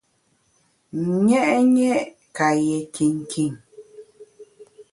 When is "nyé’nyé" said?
1.25-1.91